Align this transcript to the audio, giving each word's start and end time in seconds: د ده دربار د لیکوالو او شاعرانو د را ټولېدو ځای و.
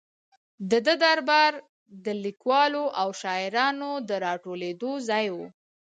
د 0.69 0.71
ده 0.85 0.93
دربار 1.03 1.51
د 2.05 2.07
لیکوالو 2.25 2.83
او 3.01 3.09
شاعرانو 3.21 3.91
د 4.09 4.11
را 4.23 4.33
ټولېدو 4.43 4.91
ځای 5.09 5.27
و. 5.35 5.37